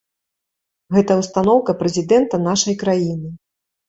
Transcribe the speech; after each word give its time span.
Гэта 0.95 1.17
ўстаноўка 1.19 1.75
прэзідэнта 1.81 2.39
нашай 2.47 2.79
краіны. 2.85 3.29